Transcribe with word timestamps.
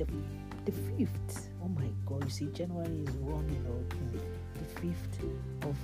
Oh 0.00 1.68
God. 2.06 2.24
You 2.24 2.30
see, 2.30 2.46
January 2.46 3.02
is 3.02 3.10
running 3.16 3.64
up. 3.66 3.94
The 4.54 4.80
5th 4.80 5.68
of 5.68 5.76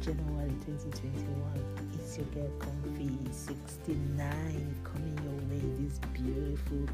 January 0.00 0.50
2021. 0.66 1.90
It's 1.94 2.18
your 2.18 2.26
girl 2.26 2.50
Comfy 2.58 3.18
69 3.30 4.76
coming 4.84 5.18
your 5.24 5.34
way 5.48 5.62
this 5.78 5.98
beautiful 6.12 6.86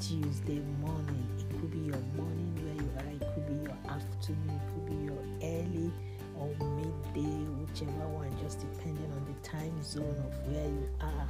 Tuesday 0.00 0.62
morning. 0.80 1.26
It 1.38 1.60
could 1.60 1.70
be 1.70 1.78
your 1.78 2.02
morning 2.16 2.54
where 2.62 2.74
you 2.74 2.90
are, 2.98 3.12
it 3.14 3.34
could 3.34 3.46
be 3.46 3.54
your 3.64 3.78
afternoon, 3.88 4.48
it 4.48 4.62
could 4.72 4.86
be 4.86 4.96
your 5.04 5.22
early 5.42 5.92
or 6.38 6.48
midday, 6.76 7.44
whichever 7.60 8.08
one, 8.08 8.30
just 8.42 8.60
depending 8.60 9.10
on 9.12 9.24
the 9.26 9.48
time 9.48 9.82
zone 9.82 10.04
of 10.04 10.52
where 10.52 10.68
you 10.68 10.88
are. 11.00 11.28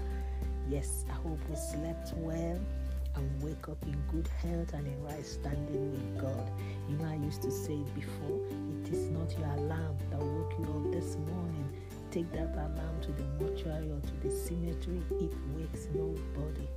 Yes, 0.68 1.04
I 1.08 1.14
hope 1.14 1.40
you 1.48 1.56
slept 1.56 2.12
well 2.16 2.58
and 3.18 3.42
wake 3.42 3.68
up 3.68 3.82
in 3.82 3.96
good 4.10 4.28
health 4.28 4.72
and 4.72 4.86
in 4.86 5.02
right 5.02 5.26
standing 5.26 5.90
with 5.92 6.22
God. 6.22 6.50
You 6.88 6.96
know, 6.96 7.04
I 7.04 7.16
used 7.16 7.42
to 7.42 7.50
say 7.50 7.74
it 7.74 7.94
before 7.94 8.40
it 8.84 8.92
is 8.92 9.10
not 9.10 9.36
your 9.38 9.48
alarm 9.48 9.96
that 10.10 10.20
woke 10.20 10.54
you 10.58 10.64
up 10.64 10.92
this 10.92 11.16
morning. 11.16 11.68
Take 12.10 12.32
that 12.32 12.54
alarm 12.54 13.00
to 13.02 13.12
the 13.12 13.24
mortuary 13.38 13.90
or 13.90 14.00
to 14.00 14.28
the 14.28 14.30
cemetery, 14.30 15.02
it 15.20 15.32
wakes 15.54 15.88
nobody. 15.94 16.68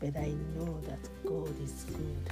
But 0.00 0.16
I 0.16 0.32
know 0.56 0.80
that 0.82 1.08
God 1.24 1.54
is 1.62 1.84
good. 1.84 2.30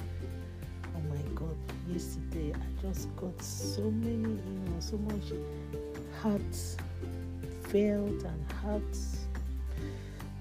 Oh 0.96 1.00
my 1.08 1.22
God, 1.34 1.56
yesterday 1.88 2.52
I 2.54 2.82
just 2.82 3.14
got 3.16 3.40
so 3.42 3.82
many, 3.90 4.16
you 4.16 4.60
know, 4.66 4.80
so 4.80 4.98
much 4.98 5.32
heart 6.20 6.56
felt 7.64 8.24
and 8.24 8.52
heart 8.60 8.96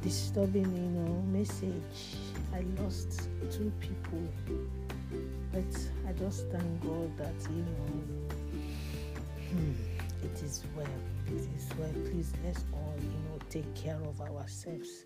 disturbing, 0.01 0.75
you 0.75 0.89
know, 0.99 1.21
message 1.31 2.28
I 2.53 2.65
lost 2.81 3.29
two 3.51 3.71
people, 3.79 4.23
but 5.51 5.89
I 6.07 6.11
just 6.13 6.47
thank 6.49 6.83
God 6.83 7.17
that 7.17 7.35
you 7.49 7.63
know 7.63 8.29
hmm, 9.49 9.71
it 10.23 10.43
is 10.43 10.63
well. 10.75 10.87
It 11.27 11.47
is 11.55 11.69
well. 11.77 11.93
Please 12.09 12.33
let's 12.43 12.65
all 12.73 12.95
you 12.99 13.09
know 13.09 13.39
take 13.49 13.73
care 13.75 13.99
of 14.05 14.19
ourselves. 14.21 15.05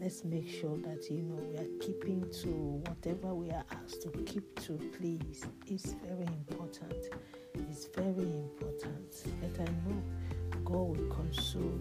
Let's 0.00 0.24
make 0.24 0.48
sure 0.48 0.76
that 0.78 1.10
you 1.10 1.22
know 1.22 1.36
we 1.36 1.56
are 1.58 1.78
keeping 1.80 2.30
to 2.42 2.48
whatever 2.48 3.34
we 3.34 3.50
are 3.50 3.64
asked 3.82 4.02
to 4.02 4.10
keep 4.24 4.58
to. 4.66 4.74
Please, 4.98 5.44
it's 5.66 5.92
very 5.92 6.26
important. 6.26 7.08
It's 7.54 7.86
very 7.86 8.30
important. 8.30 9.24
But 9.40 9.60
I 9.60 9.64
know 9.64 10.02
God 10.64 10.96
will 10.98 11.08
console 11.08 11.80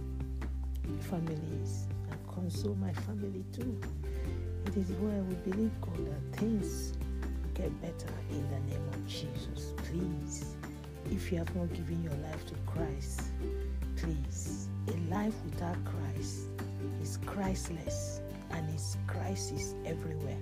families 1.01 1.87
and 2.09 2.27
console 2.27 2.75
my 2.75 2.93
family 2.93 3.43
too. 3.51 3.79
It 4.65 4.77
is 4.77 4.91
where 4.93 5.21
we 5.23 5.35
believe 5.49 5.71
God 5.81 6.05
that 6.07 6.39
things 6.39 6.93
get 7.53 7.69
better 7.81 8.13
in 8.31 8.43
the 8.49 8.59
name 8.73 8.87
of 8.89 9.07
Jesus. 9.07 9.73
Please, 9.77 10.55
if 11.11 11.31
you 11.31 11.37
have 11.37 11.55
not 11.55 11.71
given 11.73 12.03
your 12.03 12.13
life 12.13 12.45
to 12.47 12.55
Christ, 12.65 13.21
please, 13.95 14.67
a 14.87 15.13
life 15.13 15.35
without 15.45 15.77
Christ 15.85 16.47
is 17.01 17.17
Christless 17.25 18.21
and 18.51 18.75
is 18.75 18.97
crisis 19.07 19.75
everywhere. 19.85 20.37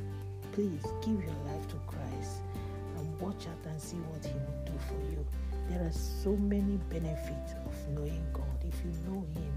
Please 0.54 0.84
give 1.02 1.20
your 1.20 1.38
life 1.48 1.68
to 1.70 1.76
Christ 1.88 2.42
and 2.98 3.20
watch 3.20 3.48
out 3.48 3.66
and 3.72 3.82
see 3.82 3.98
what 3.98 4.26
He 4.26 4.34
will 4.34 4.66
do 4.66 4.74
for 4.88 5.12
you. 5.12 5.26
There 5.70 5.86
are 5.86 5.92
so 5.92 6.36
many 6.38 6.78
benefits 6.90 7.54
of 7.66 7.90
knowing 7.90 8.24
God. 8.34 8.46
If 8.66 8.76
you 8.84 8.92
know 9.10 9.26
Him, 9.34 9.54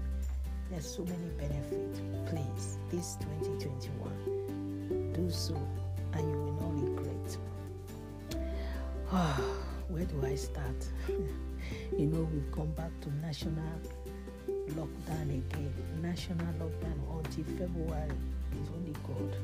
there's 0.69 0.95
so 0.95 1.03
many 1.03 1.29
benefits. 1.37 2.01
Please, 2.29 2.77
this 2.91 3.17
2021 3.21 5.13
do 5.13 5.29
so 5.31 5.55
and 6.13 6.29
you 6.31 6.37
will 6.37 6.53
not 6.53 6.73
regret. 6.83 7.37
Ah, 9.11 9.41
where 9.87 10.05
do 10.05 10.25
I 10.25 10.35
start? 10.35 10.87
you 11.97 12.07
know, 12.07 12.27
we've 12.33 12.51
come 12.51 12.71
back 12.71 12.91
to 13.01 13.13
national 13.15 13.63
lockdown 14.71 15.29
again. 15.29 15.73
National 16.01 16.47
lockdown 16.59 16.97
until 17.17 17.43
February 17.57 18.11
is 18.61 18.69
only 18.75 18.93
God. 19.07 19.35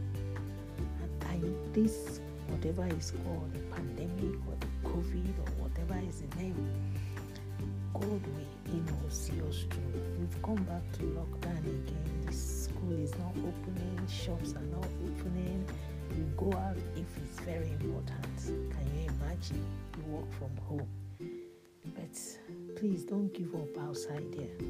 And 1.01 1.23
I, 1.25 1.39
this, 1.73 2.19
whatever 2.47 2.87
is 2.87 3.11
called, 3.23 3.53
the 3.53 3.59
pandemic 3.75 4.35
or 4.47 4.55
the 4.59 4.67
COVID 4.89 5.29
or 5.39 5.51
whatever 5.63 5.99
is 6.07 6.21
the 6.21 6.35
name, 6.37 6.69
God 7.93 8.03
will, 8.05 9.09
see 9.09 9.39
us 9.47 9.65
through. 9.69 10.01
We've 10.19 10.41
come 10.41 10.63
back 10.63 10.81
to 10.93 11.03
lockdown 11.03 11.59
again. 11.59 12.23
This 12.25 12.65
school 12.65 12.91
is 12.99 13.11
not 13.19 13.31
opening, 13.37 14.07
shops 14.07 14.53
are 14.55 14.67
not 14.75 14.87
opening. 15.05 15.63
You 16.17 16.23
go 16.35 16.51
out 16.57 16.77
if 16.95 17.05
it's 17.17 17.39
very 17.41 17.69
important. 17.69 18.37
Can 18.45 18.99
you 18.99 19.09
imagine? 19.21 19.63
You 19.97 20.03
work 20.11 20.31
from 20.33 20.57
home. 20.67 20.87
But 21.95 22.75
please 22.75 23.03
don't 23.03 23.31
give 23.33 23.53
up 23.55 23.77
outside 23.87 24.25
there. 24.31 24.67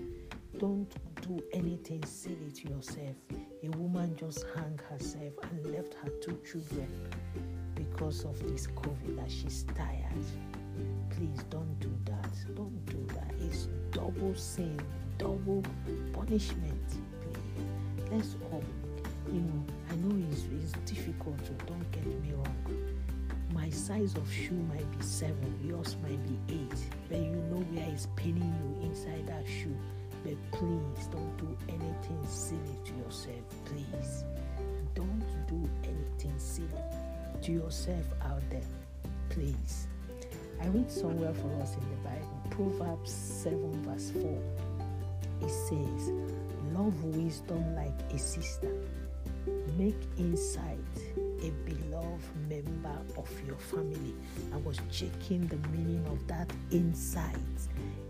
Don't 0.59 0.91
do 1.21 1.41
anything 1.53 2.03
silly 2.03 2.51
to 2.53 2.69
yourself. 2.69 3.15
A 3.63 3.69
woman 3.77 4.15
just 4.17 4.45
hung 4.55 4.79
herself 4.89 5.33
and 5.43 5.73
left 5.73 5.93
her 5.95 6.09
two 6.21 6.37
children 6.49 6.87
because 7.75 8.25
of 8.25 8.37
this 8.51 8.67
COVID 8.67 9.15
that 9.17 9.31
she's 9.31 9.63
tired. 9.75 10.03
Please 11.09 11.43
don't 11.49 11.79
do 11.79 11.91
that. 12.05 12.55
Don't 12.55 12.85
do 12.85 13.05
that. 13.13 13.31
It's 13.39 13.67
double 13.91 14.35
sin, 14.35 14.79
double 15.17 15.63
punishment. 16.11 16.87
Please, 17.21 18.11
let's 18.11 18.35
all, 18.51 18.63
you 19.31 19.41
know, 19.41 19.63
I 19.91 19.95
know 19.95 20.25
it's, 20.31 20.43
it's 20.61 20.71
difficult, 20.91 21.39
so 21.45 21.53
don't 21.65 21.91
get 21.91 22.05
me 22.05 22.33
wrong. 22.33 22.55
My 23.53 23.69
size 23.69 24.15
of 24.15 24.31
shoe 24.31 24.59
might 24.73 24.89
be 24.97 25.03
seven, 25.05 25.59
yours 25.63 25.95
might 26.01 26.19
be 26.27 26.53
eight, 26.55 26.79
but 27.09 27.19
you 27.19 27.35
know 27.51 27.63
where 27.71 27.87
it's 27.89 28.07
paining 28.15 28.53
you 28.59 28.87
inside 28.89 29.27
that 29.27 29.45
shoe. 29.47 29.77
But 30.23 30.35
please 30.51 31.07
don't 31.11 31.37
do 31.37 31.55
anything 31.67 32.25
silly 32.27 32.77
to 32.85 32.93
yourself. 32.95 33.43
Please, 33.65 34.23
don't 34.95 35.23
do 35.47 35.69
anything 35.83 36.33
silly 36.37 36.67
to 37.41 37.51
yourself 37.51 38.05
out 38.23 38.41
there. 38.49 38.61
Please. 39.29 39.87
I 40.61 40.67
read 40.67 40.91
somewhere 40.91 41.33
for 41.33 41.51
us 41.61 41.75
in 41.75 41.89
the 41.89 41.95
Bible, 42.03 42.41
Proverbs 42.49 43.11
7, 43.11 43.83
verse 43.83 44.11
4. 44.11 44.41
It 45.41 45.49
says, 45.49 46.11
Love 46.73 47.03
wisdom 47.03 47.75
like 47.75 47.99
a 48.11 48.17
sister, 48.17 48.73
make 49.77 50.01
insight 50.17 50.79
a 51.43 51.51
beloved 51.65 52.49
member 52.49 52.97
of 53.17 53.29
your 53.45 53.57
family. 53.57 54.15
I 54.53 54.57
was 54.57 54.79
checking 54.91 55.47
the 55.47 55.57
meaning 55.69 56.05
of 56.07 56.25
that 56.27 56.49
insight. 56.71 57.35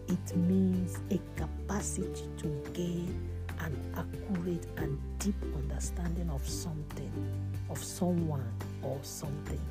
It 0.08 0.38
means 0.38 1.00
a 1.10 1.20
capacity 1.36 2.30
to 2.38 2.48
gain 2.74 3.30
an 3.60 3.76
accurate 3.96 4.68
and 4.78 5.00
deep 5.20 5.36
understanding 5.56 6.30
of 6.30 6.48
something, 6.48 7.12
of 7.70 7.84
someone 7.84 8.52
or 8.84 9.00
something. 9.02 9.62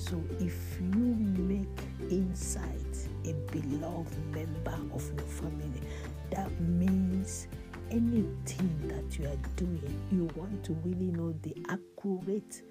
So 0.00 0.20
if 0.40 0.80
you 0.80 1.14
make 1.36 1.68
insight 2.10 3.08
a 3.26 3.34
beloved 3.52 4.16
member 4.32 4.94
of 4.94 5.06
your 5.14 5.26
family, 5.26 5.82
that 6.30 6.50
means 6.58 7.48
anything 7.90 8.88
that 8.88 9.18
you 9.18 9.26
are 9.26 9.36
doing, 9.56 10.00
you 10.10 10.30
want 10.34 10.64
to 10.64 10.72
really 10.84 11.12
know 11.12 11.34
the 11.42 11.54
accurate 11.68 12.62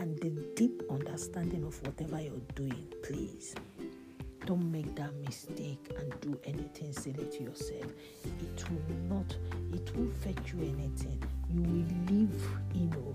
and 0.00 0.18
the 0.20 0.30
deep 0.56 0.82
understanding 0.90 1.64
of 1.64 1.78
whatever 1.82 2.18
you're 2.18 2.40
doing, 2.54 2.86
please. 3.02 3.54
Don't 4.46 4.70
make 4.72 4.94
that 4.96 5.14
mistake 5.16 5.92
and 5.98 6.20
do 6.20 6.38
anything 6.44 6.92
silly 6.92 7.26
to 7.26 7.42
yourself. 7.42 7.92
It 8.24 8.64
will 8.70 8.96
not, 9.16 9.36
it 9.72 9.94
won't 9.94 10.14
fetch 10.22 10.54
you 10.54 10.62
anything. 10.62 11.22
You 11.52 11.62
will 11.62 12.14
leave, 12.14 12.42
you 12.74 12.86
know, 12.86 13.14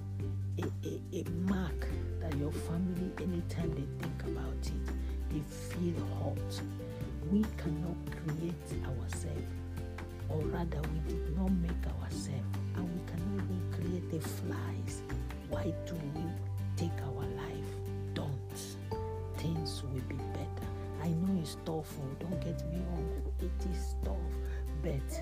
a, 0.59 0.87
a, 0.87 1.21
a 1.21 1.29
mark 1.49 1.87
that 2.19 2.35
your 2.37 2.51
family, 2.51 3.11
anytime 3.19 3.71
they 3.73 3.87
think 4.03 4.23
about 4.23 4.53
it, 4.63 4.93
they 5.29 5.41
feel 5.69 6.05
hot. 6.21 6.61
We 7.31 7.43
cannot 7.57 7.97
create 8.11 8.85
ourselves, 8.85 9.53
or 10.29 10.39
rather, 10.41 10.81
we 10.81 11.13
did 11.13 11.35
not 11.35 11.51
make 11.51 11.87
ourselves, 12.01 12.57
and 12.75 12.83
we 12.83 13.11
cannot 13.11 13.43
even 13.45 13.61
create 13.71 14.11
the 14.11 14.19
flies. 14.19 15.01
Why 15.49 15.73
do 15.87 15.95
we 16.15 16.25
take 16.77 16.91
our 17.07 17.25
life? 17.35 17.52
I 21.53 21.55
it's 21.55 21.65
tough, 21.65 21.95
don't 22.19 22.39
get 22.41 22.65
me 22.71 22.79
wrong, 22.89 23.21
it 23.39 23.65
is 23.71 23.95
tough, 24.03 24.15
but 24.81 25.21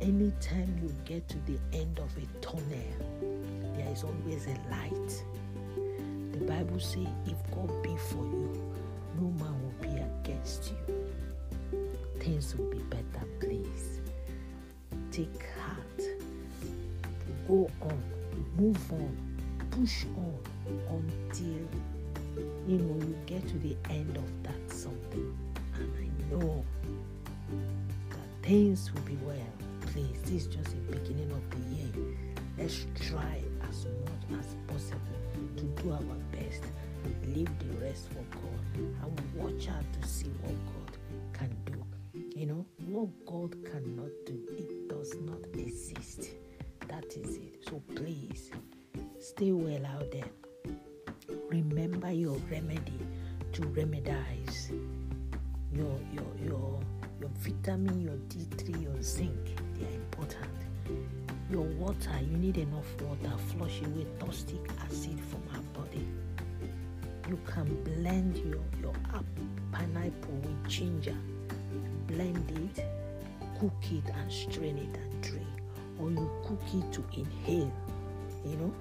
anytime 0.00 0.78
you 0.82 0.92
get 1.04 1.28
to 1.28 1.38
the 1.46 1.58
end 1.72 1.98
of 1.98 2.10
a 2.16 2.26
tunnel, 2.40 2.64
there 3.76 3.88
is 3.92 4.04
always 4.04 4.46
a 4.46 4.56
light. 4.70 5.24
The 6.32 6.44
Bible 6.44 6.80
says, 6.80 7.06
if 7.26 7.50
God 7.54 7.82
be 7.82 7.96
for 7.96 8.24
you, 8.24 8.74
no 9.18 9.28
man 9.42 9.54
will 9.62 9.74
be 9.80 9.88
against 9.88 10.72
you. 10.72 11.78
Things 12.18 12.54
will 12.56 12.70
be 12.70 12.78
better, 12.78 13.26
please. 13.40 14.00
Take 15.10 15.42
heart. 15.58 16.02
Go 17.48 17.70
on. 17.80 18.02
Move 18.56 18.92
on. 18.92 19.16
Push 19.70 20.04
on 20.16 20.38
until 20.90 21.68
you 22.66 22.78
know, 22.78 23.06
you 23.06 23.16
get 23.26 23.46
to 23.48 23.58
the 23.58 23.76
end 23.90 24.16
of 24.16 24.42
that 24.42 24.72
something, 24.72 25.36
and 25.74 25.92
I 25.98 26.34
know 26.34 26.64
that 28.10 28.46
things 28.46 28.92
will 28.92 29.02
be 29.02 29.16
well. 29.24 29.36
Please, 29.92 30.20
this 30.22 30.46
is 30.46 30.46
just 30.46 30.70
the 30.70 30.96
beginning 30.96 31.30
of 31.32 31.50
the 31.50 31.76
year. 31.76 32.16
Let's 32.58 32.86
try 33.06 33.40
as 33.68 33.86
much 33.86 34.40
as 34.40 34.54
possible 34.66 35.20
to 35.56 35.62
do 35.82 35.92
our 35.92 36.16
best 36.32 36.62
and 37.04 37.36
leave 37.36 37.58
the 37.58 37.84
rest 37.84 38.08
for 38.08 38.24
God 38.36 38.60
and 38.76 39.20
watch 39.34 39.68
out 39.68 39.84
to 40.00 40.08
see 40.08 40.30
what 40.42 40.54
God 40.66 40.98
can 41.32 41.56
do. 41.64 41.84
You 42.38 42.46
know, 42.46 42.66
what 42.86 43.08
God 43.26 43.64
cannot 43.64 44.10
do, 44.26 44.38
it 44.56 44.88
does 44.88 45.14
not 45.22 45.40
exist. 45.54 46.30
That 46.88 47.04
is 47.16 47.36
it. 47.36 47.64
So 47.68 47.82
please 47.94 48.50
stay 49.18 49.52
well 49.52 49.86
out 49.86 50.10
there. 50.10 50.30
Remember 51.50 52.12
your 52.12 52.36
remedy 52.48 53.00
to 53.54 53.62
remedize 53.62 54.70
your 55.74 55.98
your 56.12 56.30
your 56.40 56.80
your 57.18 57.30
vitamin, 57.38 58.00
your 58.00 58.14
D3, 58.28 58.80
your 58.80 59.02
zinc. 59.02 59.56
They 59.74 59.86
are 59.86 59.90
important. 59.90 60.46
Your 61.50 61.62
water, 61.62 62.20
you 62.20 62.36
need 62.36 62.56
enough 62.56 62.86
water. 63.02 63.36
Flush 63.48 63.80
away 63.80 64.06
toxic 64.20 64.60
acid 64.84 65.18
from 65.28 65.42
our 65.52 65.82
body. 65.82 66.06
You 67.28 67.36
can 67.52 67.82
blend 67.82 68.36
your 68.36 68.62
your 68.80 68.94
pineapple 69.72 70.34
with 70.44 70.68
ginger. 70.68 71.16
Blend 72.06 72.48
it, 72.76 72.84
cook 73.58 73.72
it, 73.90 74.08
and 74.08 74.30
strain 74.32 74.78
it 74.78 74.96
and 74.96 75.20
drink. 75.20 75.48
Or 75.98 76.12
you 76.12 76.30
cook 76.44 76.62
it 76.72 76.92
to 76.92 77.04
inhale. 77.18 77.72
You 78.46 78.56
know, 78.56 78.72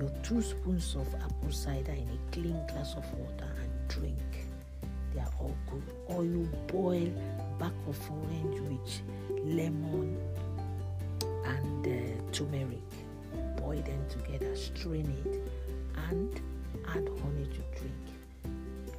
your 0.00 0.10
two 0.22 0.42
spoons 0.42 0.94
of 0.96 1.12
apple 1.14 1.50
cider 1.52 1.92
in 1.92 2.08
a 2.08 2.32
clean 2.32 2.60
glass 2.68 2.94
of 2.94 3.04
water 3.18 3.50
and 3.62 3.88
drink. 3.88 4.18
They 5.14 5.20
are 5.20 5.32
all 5.40 5.56
good. 5.70 5.82
Or 6.08 6.24
you 6.24 6.48
boil 6.66 7.10
back 7.58 7.72
of 7.88 7.98
orange 8.10 8.60
with 8.60 9.02
lemon 9.44 10.18
and 11.46 11.86
uh, 11.86 12.32
turmeric. 12.32 12.80
Boil 13.56 13.80
them 13.82 14.04
together, 14.08 14.54
strain 14.56 15.06
it, 15.24 15.40
and 16.10 16.40
add 16.88 17.08
honey 17.22 17.46
to 17.46 17.78
drink. 17.78 18.04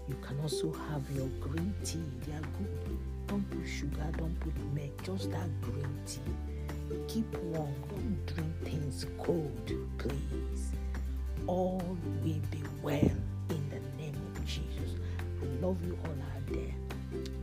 You 0.08 0.16
can 0.22 0.40
also 0.40 0.72
have 0.90 1.04
your 1.16 1.28
green 1.42 1.74
tea. 1.84 2.04
They 2.26 2.34
are 2.34 2.42
good. 2.42 2.98
Don't 3.28 3.50
put 3.50 3.68
sugar, 3.68 4.08
don't 4.18 4.40
put 4.40 4.56
milk, 4.74 5.04
just 5.04 5.32
that 5.32 5.50
green 5.62 6.00
tea. 6.06 6.22
Keep 7.08 7.38
warm. 7.44 7.74
Don't 7.90 8.26
drink 8.26 8.54
things 8.64 9.06
cold, 9.18 9.72
please. 9.98 10.72
All 11.48 11.82
will 12.24 12.42
be 12.52 12.64
well 12.82 13.18
in 13.50 13.70
the 13.70 13.80
name 14.02 14.16
of 14.36 14.46
Jesus. 14.46 14.96
I 15.42 15.66
love 15.66 15.84
you 15.86 15.98
all 16.04 16.12
out 16.12 16.48
there. 16.48 16.76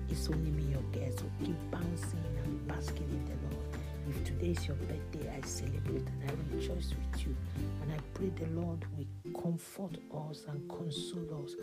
It's 0.09 0.29
only 0.29 0.51
me, 0.51 0.65
your 0.73 0.83
guest. 0.93 1.21
So 1.21 1.25
keep 1.45 1.57
bouncing 1.71 2.23
and 2.45 2.69
basking 2.69 3.09
in 3.11 3.25
the 3.25 3.55
Lord. 3.55 3.67
If 4.11 4.25
today 4.25 4.51
is 4.51 4.67
your 4.67 4.77
birthday, 4.77 5.33
I 5.37 5.47
celebrate 5.47 6.07
and 6.07 6.31
I 6.31 6.55
rejoice 6.57 6.91
with 6.91 7.27
you. 7.27 7.35
And 7.83 7.93
I 7.93 7.99
pray 8.15 8.29
the 8.29 8.51
Lord 8.61 8.85
will 8.97 9.41
comfort 9.41 9.99
us 10.29 10.45
and 10.49 10.69
console 10.69 11.45
us 11.45 11.55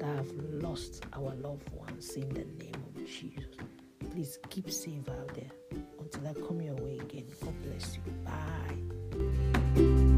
that 0.00 0.16
have 0.16 0.32
lost 0.62 1.04
our 1.12 1.34
loved 1.34 1.68
ones 1.70 2.14
in 2.14 2.28
the 2.30 2.44
name 2.64 2.82
of 2.96 3.06
Jesus. 3.06 3.54
Please 4.10 4.38
keep 4.48 4.70
safe 4.70 5.08
out 5.08 5.34
there 5.34 5.82
until 6.14 6.28
I 6.28 6.46
come 6.46 6.60
your 6.62 6.74
way 6.74 6.98
again. 6.98 7.26
God 7.44 7.54
bless 7.62 7.96
you. 7.96 8.02
Bye. 8.24 10.17